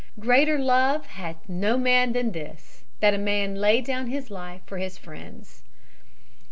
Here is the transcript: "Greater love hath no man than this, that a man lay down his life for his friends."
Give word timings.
"Greater 0.19 0.57
love 0.57 1.05
hath 1.05 1.47
no 1.47 1.77
man 1.77 2.11
than 2.13 2.31
this, 2.31 2.85
that 3.01 3.13
a 3.13 3.19
man 3.19 3.53
lay 3.53 3.81
down 3.81 4.07
his 4.07 4.31
life 4.31 4.61
for 4.65 4.79
his 4.79 4.97
friends." 4.97 5.61